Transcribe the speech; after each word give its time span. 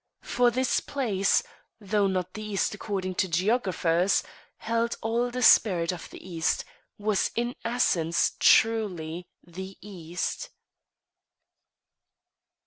For 0.23 0.49
this 0.49 0.79
place, 0.79 1.43
though 1.79 2.07
not 2.07 2.33
the 2.33 2.41
East 2.41 2.73
according 2.73 3.13
to 3.21 3.27
geographers, 3.27 4.23
held 4.57 4.95
all 4.99 5.29
the 5.29 5.43
spirit 5.43 5.91
of 5.93 6.09
the 6.09 6.27
East 6.27 6.65
was 6.97 7.29
in 7.35 7.53
essence 7.63 8.31
truly 8.39 9.27
the 9.45 9.77
East. 9.79 10.49